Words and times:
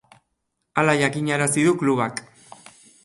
Hala 0.83 0.95
jakinarazi 1.01 1.67
du 1.67 1.75
klubak. 1.83 2.27